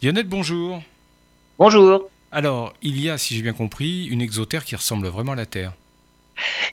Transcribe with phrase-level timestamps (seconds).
[0.00, 0.80] Lionel, bonjour.
[1.58, 2.08] Bonjour.
[2.30, 5.44] Alors, il y a, si j'ai bien compris, une exotère qui ressemble vraiment à la
[5.44, 5.72] Terre.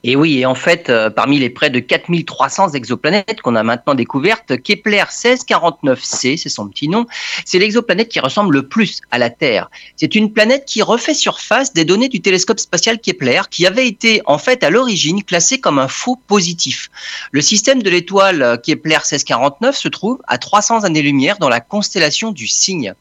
[0.04, 3.96] Et oui, et en fait, euh, parmi les près de 4300 exoplanètes qu'on a maintenant
[3.96, 7.06] découvertes, Kepler 1649c, c'est son petit nom,
[7.46, 9.70] c'est l'exoplanète qui ressemble le plus à la Terre.
[9.96, 14.22] C'est une planète qui refait surface des données du télescope spatial Kepler, qui avait été
[14.26, 16.90] en fait à l'origine classé comme un faux positif.
[17.32, 22.48] Le système de l'étoile Kepler 1649 se trouve à 300 années-lumière dans la constellation du
[22.48, 22.94] Cygne.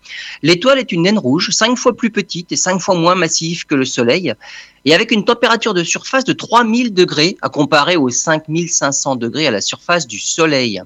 [0.43, 3.75] L'étoile est une naine rouge, cinq fois plus petite et cinq fois moins massive que
[3.75, 4.35] le Soleil
[4.85, 9.51] et avec une température de surface de 3000 degrés à comparer aux 5500 degrés à
[9.51, 10.83] la surface du Soleil.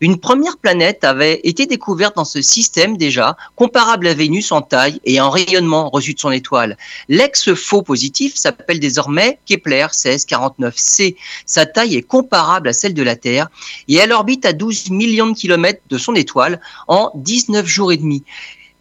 [0.00, 5.00] Une première planète avait été découverte dans ce système déjà, comparable à Vénus en taille
[5.04, 6.76] et en rayonnement reçu de son étoile.
[7.08, 11.16] L'ex-faux positif s'appelle désormais Kepler 1649c.
[11.46, 13.48] Sa taille est comparable à celle de la Terre
[13.88, 17.96] et elle orbite à 12 millions de kilomètres de son étoile en 19 jours et
[17.96, 18.22] demi.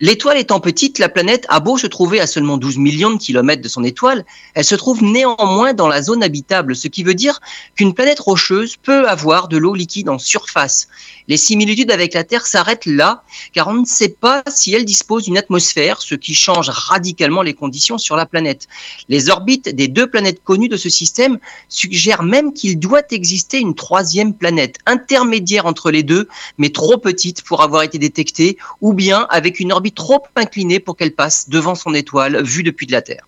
[0.02, 3.62] L'étoile étant petite, la planète a beau se trouver à seulement 12 millions de kilomètres
[3.62, 7.40] de son étoile, elle se trouve néanmoins dans la zone habitable, ce qui veut dire
[7.78, 10.90] qu'une planète rocheuse peut avoir de l'eau liquide en surface.
[11.30, 15.24] Les similitudes avec la Terre s'arrêtent là, car on ne sait pas si elle dispose
[15.24, 18.68] d'une atmosphère, ce qui change radicalement les conditions sur la planète.
[19.08, 23.76] Les orbites des deux planètes connues de ce système suggèrent même qu'il doit exister une
[23.76, 29.26] troisième planète, intermédiaire entre les deux, mais trop petite pour avoir été détectée, ou bien
[29.30, 33.24] avec une trop inclinée pour qu'elle passe devant son étoile vue depuis de la Terre.